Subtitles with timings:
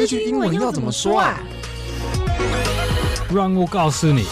[0.00, 1.38] 这句英文要怎么说啊？
[3.30, 4.24] 让我告诉你。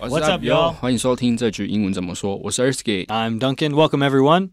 [0.00, 0.72] What's up, yo？
[0.72, 3.04] 欢迎收听这句英文怎么说，我是 Ersky。
[3.04, 3.74] I'm Duncan.
[3.74, 4.52] Welcome everyone.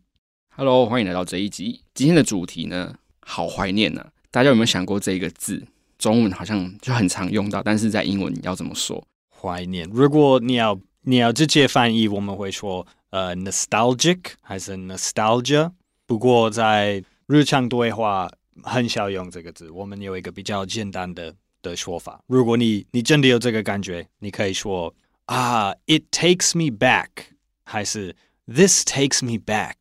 [0.57, 1.83] Hello，欢迎来到这一集。
[1.93, 5.63] 今天的主题呢，好怀念啊、大家有没有想过这个字？
[5.97, 9.01] 中文好像就很常用到，但是在英文要怎么说？
[9.33, 9.89] 怀念。
[9.93, 15.71] 如果你要你要直接翻译，我们会说呃 nostalgic 还是 nostalgia。
[16.05, 18.29] 不过在日常对话
[18.63, 22.21] 很少用这个字，我们有一个比较简单的的说法。
[22.27, 24.93] 如果你你真的有这个感觉，你可以说
[25.25, 27.09] 啊，it takes me back，
[27.65, 28.15] 还是
[28.47, 29.75] this takes me back，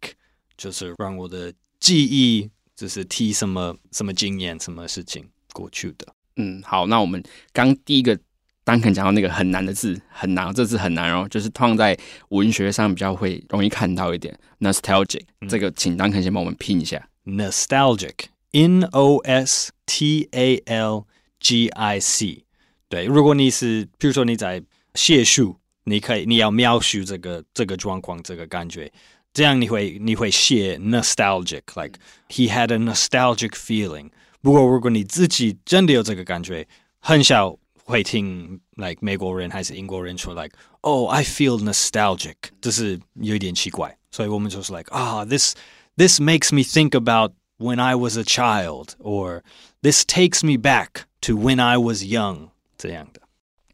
[0.56, 6.06] 就是让我的记忆就是提什么什么经验、什么事情过去的。
[6.36, 7.22] 嗯，好，那我们
[7.52, 8.18] 刚第一个
[8.64, 17.08] 丹肯讲到那个很难的字，很难，这字很难哦，就是通常在文学上比较会容易看到一点 nostalgic，、这个请丹肯先帮我们拼一下。
[17.24, 18.14] nostalgic
[18.51, 21.05] n o s t a l
[21.39, 22.45] g i c。
[22.89, 24.63] 对，如果你是，比如说你在
[24.95, 28.91] 写书，你可以你要描述这个这个状况这个感觉，
[29.33, 34.09] 这样你会你会写 nostalgic，like he had a nostalgic feeling。
[34.41, 36.65] 不过如果你自己真的有这个感觉，
[36.99, 45.55] 很少会听 like 美国人还是英国人说 like oh I feel nostalgic，这是有一点奇怪，所以我们就是 like 啊、this
[45.97, 49.41] this makes me think about when I was a child or
[49.81, 53.21] this takes me back to when I was young 这样的。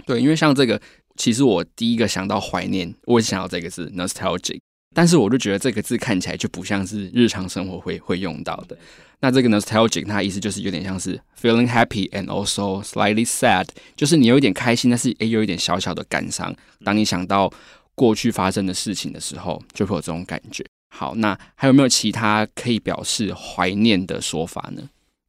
[0.06, 0.82] 对，因为像这个，
[1.16, 4.60] 其实我第一个想到怀念，我也想到这个字 nostalgic，
[4.94, 8.78] 但是我就觉得这个字看起来就不像是日常生活会会用到的。
[9.20, 16.54] 那这个 nostalgic，它的意思就是有点像是 feeling happy and also slightly sad，就是你有一点开心，但是也有一点小小的感伤。
[16.84, 17.50] 当你想到
[17.96, 20.66] 过去发生的事情的时候，就会有这种感觉。
[20.99, 24.83] 好，那还有没有其他可以表示怀念的说法呢？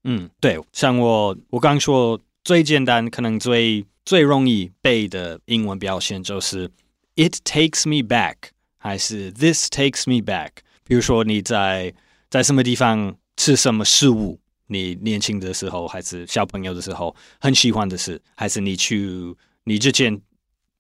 [0.04, 6.72] 嗯，对，像我我刚说最简单，可能最最容易背的英文表现就是
[7.16, 8.36] "It takes me back"
[8.80, 10.54] 还是 "This takes me back"。
[10.86, 11.94] 比如说你在
[12.32, 19.36] 在什么地方吃什么食物，你年轻的时候还是小朋友的时候很喜欢的事，还是你去
[19.66, 20.20] 你之前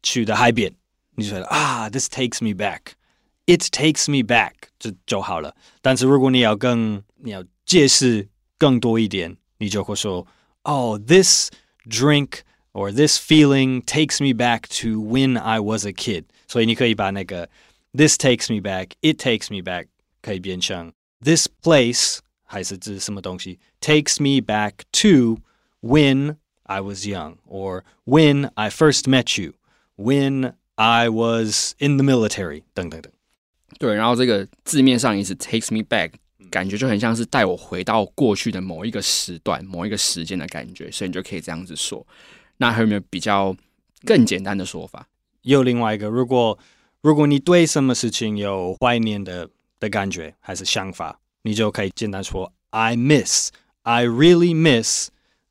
[0.01, 0.73] 去的海边，
[1.15, 2.93] 你觉得啊，"This takes me back"。
[3.48, 5.54] It takes me back 就就好了。
[5.82, 10.26] 但是如果你要更你要解释更多一点，你就会说，
[10.62, 11.50] Oh, this
[11.86, 12.40] drink
[12.72, 16.24] or this feeling takes me back to when I was a kid。
[16.48, 17.48] 所以你可以把那个
[17.92, 19.88] this takes me back, it takes me back
[20.22, 25.38] 可以变成 this place 还是指什么东西 takes me back to
[25.82, 29.52] when I was young or when I first met you,
[29.96, 33.12] when I was in the military 等等等。
[33.77, 36.11] 对，然后这个字面上意思 takes me back，
[36.49, 42.05] 感觉就很像是带我回到过去的某一个时段、某一个时间的感觉，所以你就可以这样子说。
[42.57, 43.55] 那还有没有比较
[44.05, 45.07] 更简单的说法？
[45.43, 46.57] 有另外一个，如果
[47.01, 49.49] 如果你对什么事情有怀念的
[49.79, 53.51] 的感觉还是想法，你就可以简单说 I miss,
[53.83, 55.07] I really miss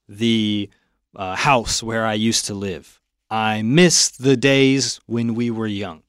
[0.06, 0.68] the
[1.14, 2.84] uh, house where I used to live.
[3.28, 6.00] I miss the days when we were young.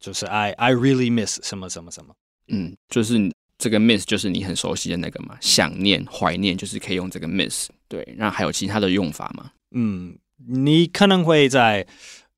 [0.00, 2.14] 就是 I I really miss 什么什么什么。
[2.48, 7.68] 嗯，就是这个 miss 就是你很熟悉的那个嘛，想念、怀念，就是可以用这个 miss。
[7.86, 9.52] 对，那还有其他的用法吗？
[9.72, 10.18] 嗯，
[10.48, 11.86] 你可能会在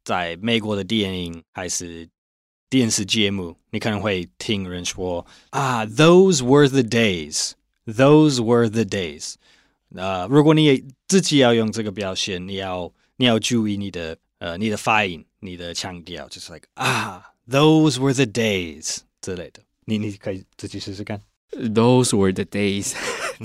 [0.05, 2.09] 在美国的电影还是
[2.69, 7.53] 电视节目，你可能会听人说啊，Those were the days,
[7.87, 9.35] those were the days。
[9.95, 19.62] 呃，如果你自己要用这个表现，你要你要注意你的呃你的发音、你的腔调，就是 like 啊 ，Those were the days 之类的。
[19.86, 22.94] 你你可以自己试试看， Those were the days，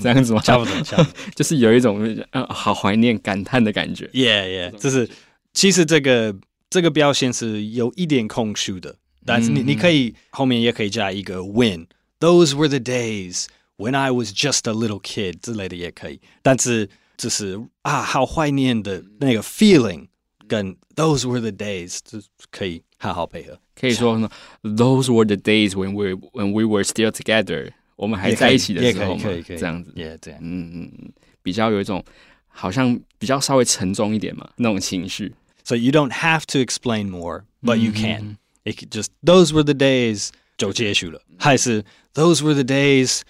[0.01, 0.41] 这样子吗？
[0.41, 1.13] 差不多，差不多。
[1.35, 4.07] 就是有一种呃好怀念、感叹的感觉。
[4.07, 5.09] Yeah, yeah， 就是
[5.53, 6.35] 其实这个
[6.69, 8.95] 这个表现是有一点空虚的，
[9.25, 13.47] 但是你、嗯你可以后面也可以加一个 when。Those were the days
[13.77, 20.06] when I was just a little kid 之类的也可以，但是就是啊，好怀念的那个 feeling
[20.47, 22.21] 跟 Those were the days 这
[22.51, 23.59] 可以好好配合。
[23.75, 24.29] 可以说呢，
[24.61, 30.39] Those were the days when we when we were still together，我们还在一起的也可以时候嘛可以可以这样子，也这样。
[30.41, 32.03] 嗯嗯嗯，比较有一种
[32.47, 35.33] 好像比较稍微沉重一点嘛那种情绪。
[35.63, 38.37] So you don't have to explain more, but you can.
[38.65, 41.83] It could just those were the days 就结束了，还是
[42.13, 43.21] those were the days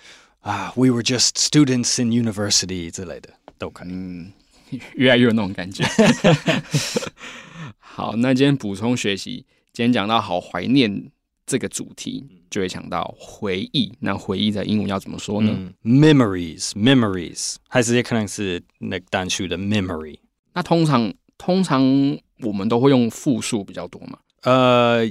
[0.42, 3.88] 啊、we were just students in university 之类的都可以。
[3.92, 4.34] 嗯，
[4.97, 5.85] 越来越有那种感觉。
[7.79, 11.11] 好，那今天补充学习，今天讲到好怀念
[11.47, 13.93] 这个主题，就会想到回忆。
[14.01, 15.51] 那回忆的英文要怎么说呢？
[15.53, 20.19] 嗯，memories memories，还是也可能是那个单数的 memory。
[20.55, 21.83] 那通常通常
[22.43, 24.19] 我们都会用复数比较多嘛？
[24.43, 25.05] 呃，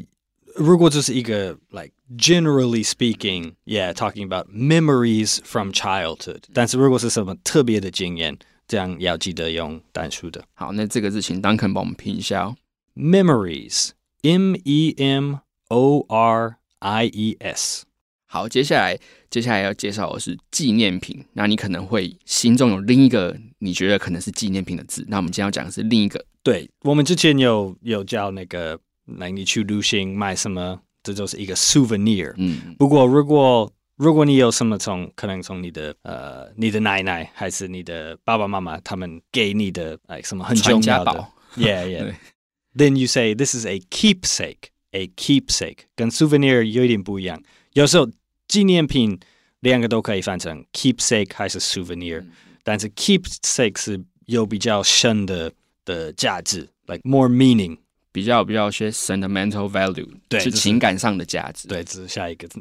[0.55, 8.37] 如果这是一个 like generally speaking, yeah, talking about memories from childhood，但是如果是什么特别的经验，
[8.67, 12.55] 这样要记得用单数的好，那这个字请 Duncan 帮我们拼一下哦。
[12.95, 13.91] memories
[14.23, 17.85] m e m o r i e s。
[18.25, 18.99] 好，接下来
[19.29, 21.23] 接下来要介绍的是纪念品。
[21.33, 26.25] 那你可能会心中有另一个你觉得可能是纪念品的字，那我们今天要讲的是另一个。
[26.43, 32.33] 对我们之前有有叫那个，来你去旅行买什么，这就是一个 souvenir。
[32.35, 41.27] 嗯，不过如果如果你有什么从可能从你的呃你的奶奶还是你的爸爸妈妈他们给你的哎什么很重要的
[41.57, 42.15] ，yeah yeah。
[42.75, 47.41] Then you say this is a keepsake, a keepsake，跟 souvenir 有一点不一样。
[47.73, 48.07] 有时候
[48.47, 49.19] 纪念品
[49.61, 52.23] 两个都可以翻成 keepsake 还是 souvenir，、
[52.63, 55.51] 但是 keepsake 是有比较深的
[55.85, 57.77] 的价值，like more meaning。
[58.16, 62.60] 比较比较有些 sentimental value，是对就是情感上的价值。，对，这是下一个字。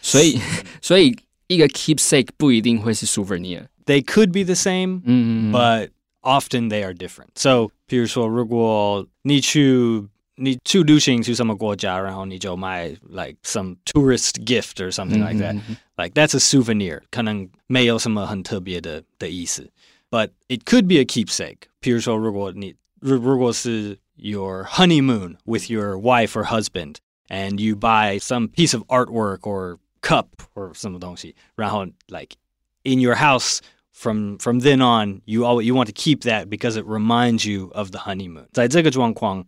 [0.00, 0.38] 所以
[0.80, 1.16] 所以
[1.48, 3.66] 一个 keepsake 不一定会是 souvenir。
[3.84, 5.90] They could be the same, 嗯 but
[6.20, 7.30] often they are different.
[7.34, 10.04] So，比如说，如果你去
[10.36, 15.56] 你去旅行去什么国家，然后你就买 like some tourist gift or something like that.
[15.96, 19.68] Like that's a souvenir，可能没有什么很特别的的意思，
[20.08, 21.58] but it could be a keepsake。
[21.80, 29.78] 比如说，如果你如如果是 your honeymoon with your wife or husband, and you buy some piece of artwork or
[30.00, 32.36] cup or 什么东西，然后 like
[32.84, 33.60] in your house
[33.92, 37.70] from from then on, you always you want to keep that because it reminds you
[37.74, 38.46] of the honeymoon.
[38.52, 39.44] 在这个状况，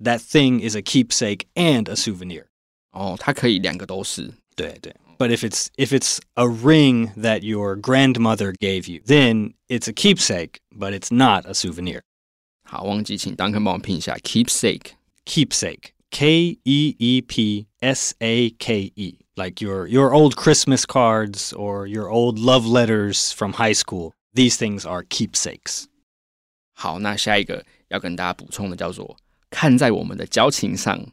[0.00, 2.44] that thing is a keepsake and a souvenir.
[2.92, 4.32] 哦，它可以两个都是。
[4.54, 4.94] 对对。
[5.16, 10.60] But if it's if it's a ring that your grandmother gave you, then it's a keepsake,
[10.70, 12.02] but it's not a souvenir.
[12.68, 14.92] 好，忘记请 Duncan 帮我拼一下 keepsake。
[15.26, 21.54] Keepsake, K E E P S A K E, like your your old Christmas cards
[21.54, 24.12] or your old love letters from high school.
[24.34, 25.84] These things are keepsakes.
[26.74, 29.16] 好，那下一个要跟大家补充的叫做
[29.48, 31.06] 看在我们的交情上，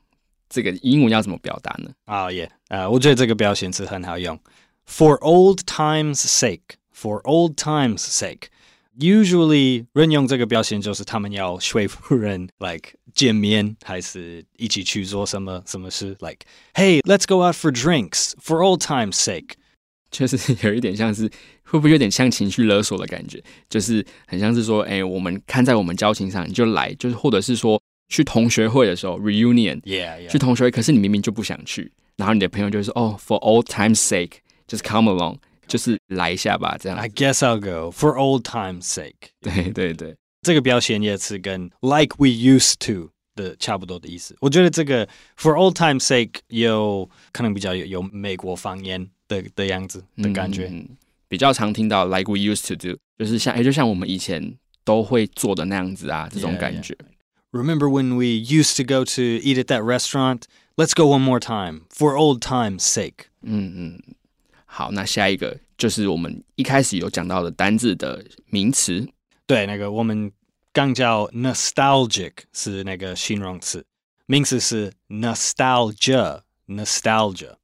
[0.50, 1.92] 这个英文要怎么表达呢？
[2.08, 4.38] Oh yeah，呃，我觉得这个表现词很好用。
[4.86, 8.50] For old times' sake, for old times' sake.
[8.99, 19.51] Usually 任用这个表现就是他们要说服人， like 见面还是一起去做什么什么事，like Hey, let's go out for drinks for old times' sake.
[20.11, 21.29] 就是有一点像是，
[21.65, 23.43] 会不会有点像情绪勒索的感觉？
[23.69, 27.79] 就是很像是说，哎、我们看在我们交情上，你就来，就是或者是说
[28.09, 30.29] 去同学会的时候 reunion，Yeah, yeah.
[30.29, 35.37] 去同学会，可是你明明就不想去，然后你的朋友就说，哦，for old times sake，just come along，
[35.68, 39.31] 就是来一下吧，这样 I。guess I'll go for old times' sake.
[39.42, 44.36] 对对对，这个表现也是跟 like we used to 的差不多的意思。
[44.42, 50.68] 我觉得这个 for old times' sake 有可能比较有有美国方言的的样子的感觉。
[50.72, 50.88] 嗯
[51.31, 56.98] 比较常听到 like we used to do，就是像哎，就像我们以前都会做的那样子啊，这种 Yeah, 感觉。
[57.54, 60.42] Remember when we used to go to eat at that restaurant?
[60.75, 63.28] Let's go one more time for old times' sake.
[63.44, 64.02] 嗯嗯，
[64.76, 69.09] 好，那下一个就是我们一开始有讲到的单字的名词。
[69.47, 70.30] 对，那个我们
[70.71, 73.87] 刚叫 nostalgic 是那个形容词，
[74.26, 77.54] 名词是 nostalgia nostalgia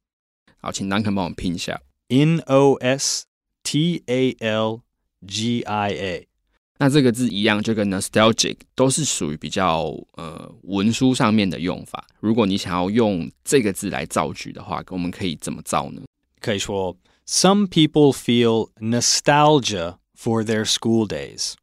[0.57, 1.79] 好，请 Duncan 帮我们拼一下。
[2.07, 3.27] n o s
[3.61, 4.81] t a l
[5.27, 6.27] g i a
[6.79, 12.07] 那这个字一样，就跟 nostalgic 都是属于比较呃文书上面的用法。
[12.19, 16.01] 如果你想要用这个字来造句的话，我们可以怎么造呢？
[16.42, 21.54] 可以说 Some people feel nostalgia for their school days。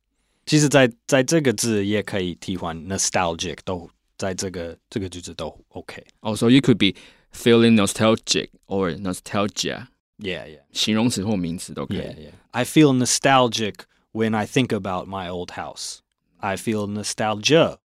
[0.46, 6.06] 其实在，在这个字也可以替换 nostalgic，都在这个这个句子都 OK。
[6.22, 7.00] 哦、s o you could be
[7.34, 9.88] feeling nostalgic or nostalgia，
[10.20, 11.98] Yeah, yeah, 形容词或名词都可以。
[11.98, 12.32] yeah, yeah.
[12.52, 13.74] I feel nostalgic
[14.14, 15.98] when I think about my old house.
[16.38, 17.78] I feel nostalgia.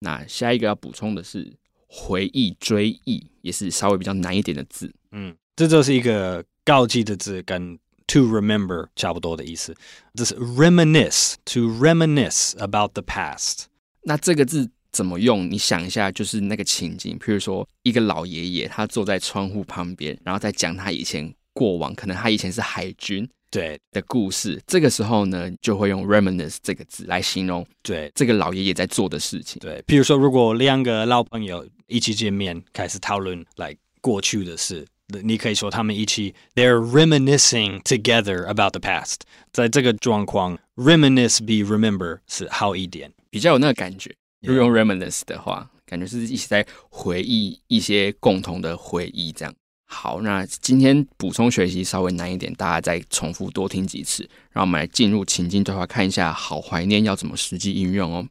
[0.00, 4.92] 那下一个要补充的是回忆、追忆，也是稍微比较难一点的字。
[5.12, 9.73] 嗯， 这就是一个高级的字，跟 to remember 差不多的意思。
[10.13, 13.65] 这是 reminisce, to reminisce about the past.
[14.03, 15.49] 那这个字怎么用？
[15.49, 24.61] 你想一下，就是那个情景，譬如说一个老爷爷，他坐在窗户旁边，然后在讲他以前过往，可能他以前是海军对的故事。
[24.67, 29.59] 这个时候呢，就会用 reminisce 这个字来形容对这个老爷爷在做的事情。
[29.59, 34.85] 对，比如说，如果两个老朋友一起见面，开始讨论来过去的事。
[35.22, 39.16] 你可以说他们一起，they're reminiscing together about the past。
[39.52, 44.14] 在这个状况，reminisce 比 remember 是好一点，比较有那个感觉。
[44.40, 49.52] 如果用 reminisce 的话，感觉是一起在回忆一些共同的回忆，这样。
[49.84, 58.28] 好，那今天补充学习稍微难一点，大家再重复多听几次，让我们来进入情境对话，看一下好怀念要怎么实际应用哦。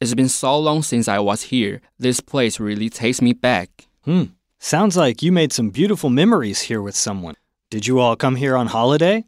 [0.00, 1.80] It's been so long since I was here.
[1.98, 3.68] This place really takes me back.
[4.04, 4.28] Hmm.
[4.62, 7.34] Sounds like you made some beautiful memories here with someone.
[7.70, 9.24] Did you all come here on holiday?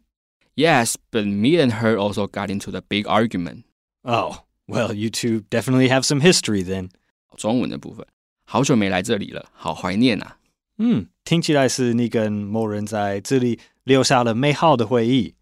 [0.55, 3.63] Yes, but me and her also got into the big argument.
[4.03, 6.89] Oh, well, you two definitely have some history then.
[7.37, 8.05] 中文的部分，
[8.45, 10.37] 好久没来这里了，好怀念啊。
[10.77, 15.35] 嗯，听起来是你跟某人在这里留下了美好的回忆，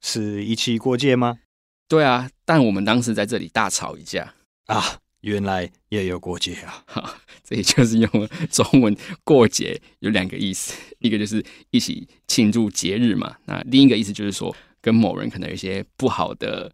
[0.00, 1.38] 是一起过节吗？
[1.86, 4.34] 对啊，但我们当时在这里大吵一架
[4.66, 6.84] 啊， 原来也有过节啊！
[6.86, 16.72] 哈，这也就是用了中文过节有两个意思，一个就是一起庆祝节日嘛，那另一个意思就是说跟某人可能有一些不好的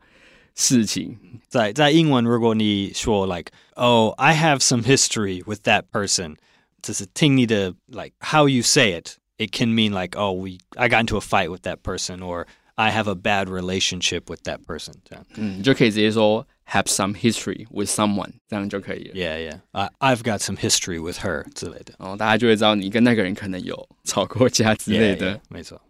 [0.55, 1.17] 事情。
[1.49, 6.37] 在在英文，如果你说 like oh I have some history with that person。
[6.83, 9.11] 就是听你的 like how you say it.
[9.39, 12.47] It can mean like oh we I got into a fight with that person or
[12.75, 15.25] I have a bad relationship with that person 这样。
[15.37, 19.15] 嗯，你就可以直接说 have some history with someone 这样就可以了。
[19.15, 19.61] Yeah, yeah.
[19.73, 21.95] I I've got some history with her 之类的。
[21.99, 25.33] 然后大家就会知道你跟那个人可能有吵过架之类的。
[25.33, 25.81] Yeah, yeah, 没错。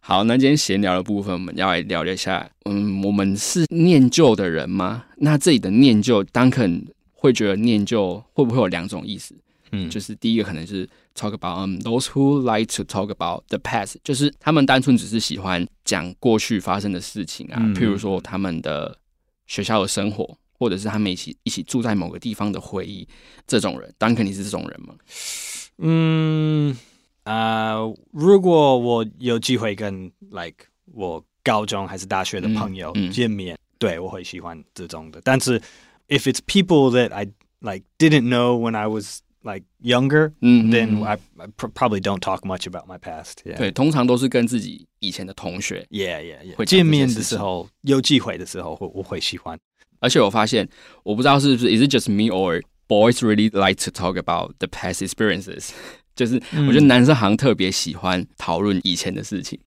[0.00, 2.50] 好，那今天闲聊的部分，我们要来聊一下。
[2.64, 5.06] 嗯，我们是念旧的人吗？
[5.16, 9.34] 那这里的念旧，Duncan 会觉得念旧会不会有两种意思？
[9.72, 18.96] 嗯，就是第一个可能是 talk about um those who like to talk about the past，就是他们单纯只是喜欢讲过去发生的事情啊，譬如说他们的
[19.49, 23.05] 学校的生活，或者是他们一起一起住在某个地方的回忆，
[23.45, 24.95] 这种人，当然肯定是这种人嘛。
[25.79, 26.77] 嗯
[27.23, 27.77] 啊，
[28.11, 35.19] 如果我有机会跟 like 我高中还是大学的朋友见面，对我会喜欢这种的。
[35.23, 35.59] 但是
[36.07, 37.25] if it's people that I
[37.59, 40.70] like didn't know when I was like younger, mm-hmm.
[40.70, 43.44] then I, I pr- probably don't talk much about my past.
[43.44, 43.56] Yeah.
[43.56, 45.86] 对，通常都是跟自己以前的同学。
[45.90, 46.56] Yeah, yeah, yeah.
[46.56, 49.58] 会见面的时候，有机会的时候，会我会喜欢。
[50.00, 50.68] 而且我发现，
[51.02, 55.70] 我不知道是不是，is it just me or boys really like to talk about the past experiences？
[56.14, 59.58] 就是我觉得男生好像特别喜欢讨论以前的事情。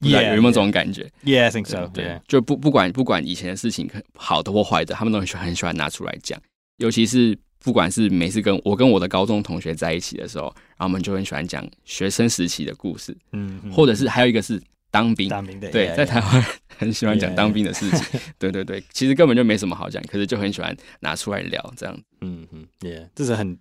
[0.00, 1.10] Yeah, 有没有这种感觉？
[1.24, 1.88] Yeah, I think so.
[1.88, 6.38] 对，就不不管不管以前的事情好的或坏的，他们都很喜欢很喜欢拿出来讲，
[6.76, 10.45] 尤其是 不管是每次跟我跟我的高中同学在一起的时候，
[10.77, 16.45] 然后我们就很喜欢讲学生时期的故事，嗯，或者是还有一个是当兵，当兵的，对，在台湾
[16.77, 23.57] 很喜欢讲当兵的事情，对对对，其实根本就没什么好讲，可是就很喜欢拿出来聊这样，嗯嗯，Yeah，这是很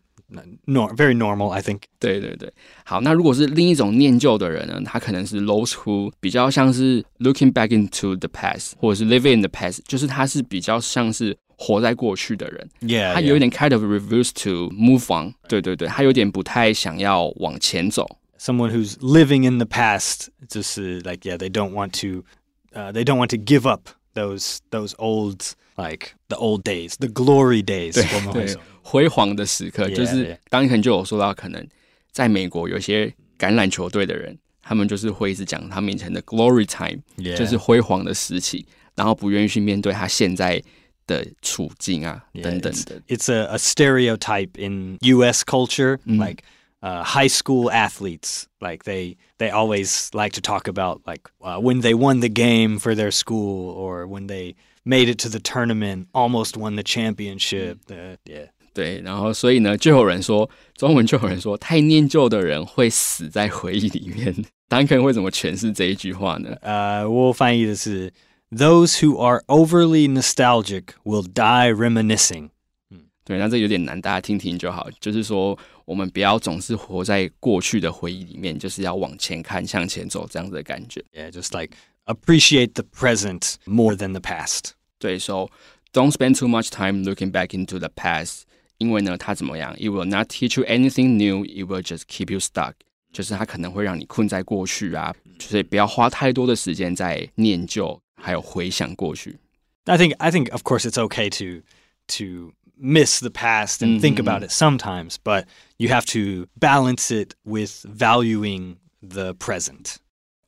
[0.67, 2.51] norm very normal I think，对对对，
[2.85, 11.37] 好，那如果是另一种念旧的人呢，他可能是 those who 比较像是 looking back into the past，或者是 living in the past，就是他是比较像是。
[11.60, 18.20] 活在过去的人，Yeah，他有点 kind of refuse to move on，对对对，他有点不太想要往前走。
[18.38, 22.26] Someone who's living in the past，就是 like yeah，they don't want to，
[22.74, 31.66] 呃、uh,，they don't want to give up those those old like the old days，the glory days，对对，辉煌的时刻，就是当然就有说到，可能
[32.12, 33.08] 在美国有些
[33.40, 37.02] 橄榄球队的人，他们就是会一直讲他们以前的 glory time，
[37.38, 38.66] 就是辉煌的时期，
[38.96, 40.62] 然后不愿意去面对他现在。
[41.08, 43.02] 的处境啊，等等的。
[43.08, 45.44] It's a, a stereotype in U.S.
[45.44, 46.20] culture, mm.
[46.20, 46.44] like
[46.82, 48.48] uh, high school athletes.
[48.60, 52.80] Like they they always like to talk about like uh, when they won the game
[52.80, 57.80] for their school or when they made it to the tournament, almost won the championship.
[57.90, 58.50] Uh, yeah.
[58.74, 64.36] 对，然后所以呢，就有人说，中文就有人说，太念旧的人会死在回忆里面。
[64.68, 66.58] 丹肯会 怎么诠释这一句话呢？
[66.62, 68.12] 呃，我翻译的是
[68.52, 72.50] those who are overly nostalgic will die reminiscing.
[72.90, 74.88] 嗯，对，那这有点难，大家听听就好。
[75.00, 81.04] 就是说，我们不要总是活在过去的回忆里面，就是要往前看，向前走这样子的感觉。
[81.14, 84.72] Yeah, just like appreciate the present more than the past.
[85.00, 85.50] 对，so
[85.92, 88.44] don't spend too much time looking back into the past.
[88.78, 89.74] 因为呢，它怎么样？
[89.78, 91.46] It will not teach you anything new.
[91.46, 92.74] It will just keep you stuck.
[93.12, 98.00] 就是它可能会让你困在过去啊，所以不要花太多的时间在念旧。
[98.20, 99.38] 还有回想过去。
[99.86, 101.64] I think I think of course it's okay to
[102.08, 105.46] to miss the past and think about it sometimes, but
[105.78, 109.96] you have to balance it with valuing the present.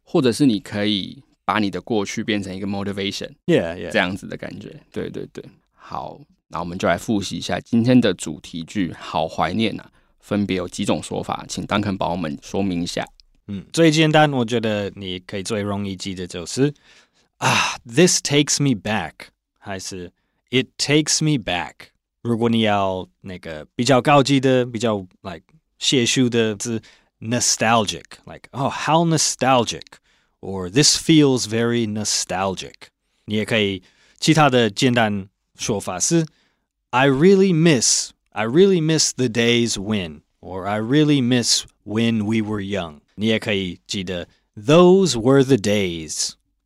[0.03, 4.81] 或者是你可以把你的过去变成一个 motivation，yeah yeah，这样子的感觉。
[4.91, 5.43] 对对对，
[5.73, 9.91] 好，那我们就来复习一下今天的主题句，好怀念啊。
[10.19, 13.07] 分别有几种说法，请 Duncan 帮我们说明一下。
[13.47, 16.73] 嗯，最简单，我觉得你可以最容易记的就是
[17.41, 19.29] 啊，This takes me back，
[19.59, 20.11] 还是
[20.49, 21.89] It takes me back。
[22.21, 25.43] 如果你要那个比较高级的、比较 like
[25.77, 26.81] 写书的字，
[27.19, 32.89] nostalgic，like oh how nostalgic，or this feels very nostalgic。
[33.25, 33.83] 你也可以
[34.19, 36.25] 其他的简单说法是
[36.89, 42.41] I really miss I really miss the days when or I really miss when we
[42.41, 43.01] were young。
[43.15, 46.31] 你也可以记得 Those were the days.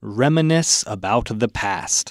[0.00, 2.08] Reminisce about the past.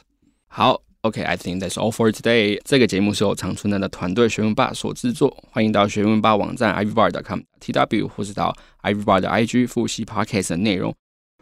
[0.48, 2.60] 好，OK，I、think that's all for today。
[2.64, 10.94] 这个节目是由常春南的团队学问吧所制作，欢迎到学问吧网站 ivybar.com tw 或是到 ivybar 的 IG 复习 podcast 的内容。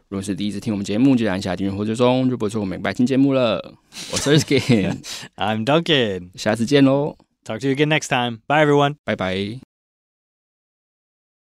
[0.09, 3.73] 如果是第一次听我们节目，记得按下订阅或追踪，就不会错过每个拜新节目了。
[4.11, 5.01] 我是 Riskin，
[5.37, 6.29] I'm Duncan.
[6.35, 7.15] 下次见喽，
[7.45, 8.41] Talk to you again next time.
[8.47, 8.95] Bye, everyone.
[9.03, 9.66] 拜拜。